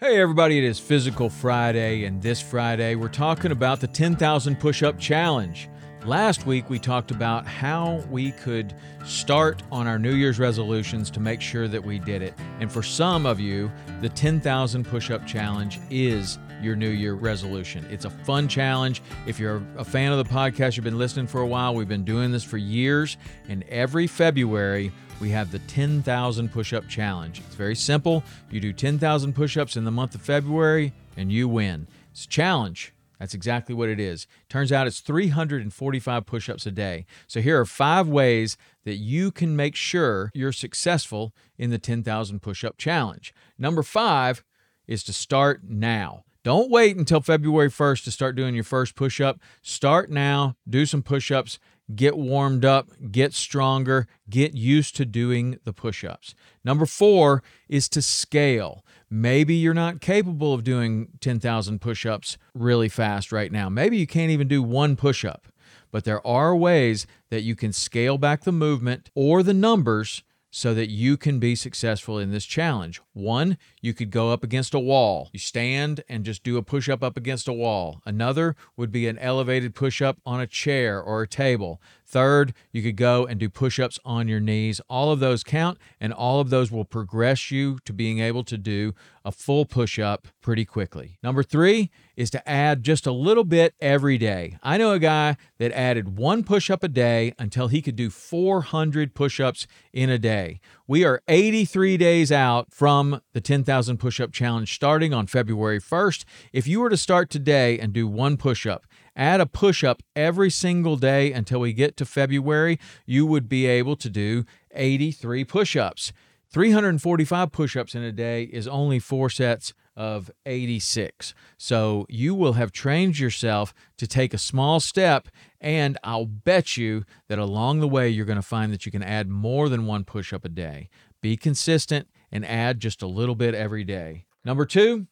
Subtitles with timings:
[0.00, 4.84] Hey, everybody, it is Physical Friday, and this Friday we're talking about the 10,000 Push
[4.84, 5.68] Up Challenge.
[6.08, 8.72] Last week we talked about how we could
[9.04, 12.32] start on our New Year's resolutions to make sure that we did it.
[12.60, 17.86] And for some of you, the 10,000 Push Up Challenge is your New Year resolution.
[17.90, 19.02] It's a fun challenge.
[19.26, 22.06] If you're a fan of the podcast, you've been listening for a while, we've been
[22.06, 23.18] doing this for years,
[23.50, 24.90] and every February,
[25.20, 27.40] we have the 10,000 push up challenge.
[27.40, 28.24] It's very simple.
[28.50, 31.86] You do 10,000 push ups in the month of February and you win.
[32.12, 32.94] It's a challenge.
[33.18, 34.26] That's exactly what it is.
[34.48, 37.06] Turns out it's 345 push ups a day.
[37.26, 42.40] So here are five ways that you can make sure you're successful in the 10,000
[42.40, 43.34] push up challenge.
[43.58, 44.44] Number five
[44.86, 46.24] is to start now.
[46.44, 49.38] Don't wait until February 1st to start doing your first push up.
[49.60, 51.58] Start now, do some push ups,
[51.94, 56.34] get warmed up, get stronger, get used to doing the push ups.
[56.64, 58.84] Number four is to scale.
[59.10, 63.68] Maybe you're not capable of doing 10,000 push ups really fast right now.
[63.68, 65.48] Maybe you can't even do one push up,
[65.90, 70.74] but there are ways that you can scale back the movement or the numbers so
[70.74, 73.00] that you can be successful in this challenge.
[73.12, 75.28] One, you could go up against a wall.
[75.32, 78.00] You stand and just do a push up up against a wall.
[78.06, 81.80] Another would be an elevated push up on a chair or a table.
[82.10, 84.80] Third, you could go and do push ups on your knees.
[84.88, 88.56] All of those count, and all of those will progress you to being able to
[88.56, 88.94] do
[89.26, 91.18] a full push up pretty quickly.
[91.22, 94.56] Number three is to add just a little bit every day.
[94.62, 98.08] I know a guy that added one push up a day until he could do
[98.08, 100.60] 400 push ups in a day.
[100.86, 106.24] We are 83 days out from the 10,000 push up challenge starting on February 1st.
[106.54, 108.86] If you were to start today and do one push up,
[109.18, 113.66] add a push up every single day until we get to February, you would be
[113.66, 116.12] able to do 83 push ups.
[116.50, 121.34] 345 push ups in a day is only four sets of 86.
[121.58, 125.28] So you will have trained yourself to take a small step,
[125.60, 129.02] and I'll bet you that along the way, you're going to find that you can
[129.02, 130.88] add more than one push up a day.
[131.20, 134.24] Be consistent and add just a little bit every day.
[134.44, 135.08] Number two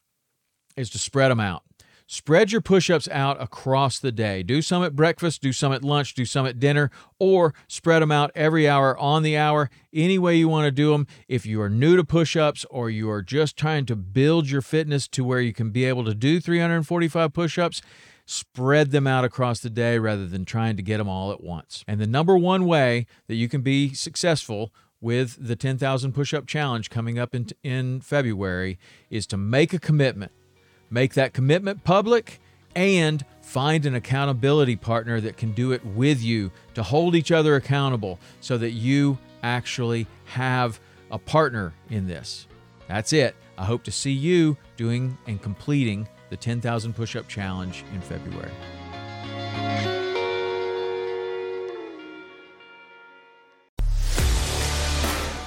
[0.77, 1.63] is to spread them out.
[2.09, 4.41] Spread your push ups out across the day.
[4.41, 8.13] Do some at breakfast, do some at lunch, do some at dinner, or spread them
[8.13, 11.05] out every hour on the hour, any way you want to do them.
[11.27, 14.61] If you are new to push ups or you are just trying to build your
[14.61, 17.81] fitness to where you can be able to do 345 push ups,
[18.25, 21.83] spread them out across the day rather than trying to get them all at once.
[21.89, 26.47] And the number one way that you can be successful with the 10,000 push up
[26.47, 28.79] challenge coming up in, in February
[29.09, 30.31] is to make a commitment
[30.89, 32.39] Make that commitment public
[32.75, 37.55] and find an accountability partner that can do it with you to hold each other
[37.55, 40.79] accountable so that you actually have
[41.11, 42.47] a partner in this.
[42.87, 43.35] That's it.
[43.57, 48.51] I hope to see you doing and completing the 10,000 push up challenge in February.